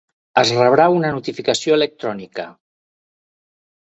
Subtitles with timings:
[0.41, 2.47] Es rebrà una notificació electrònica.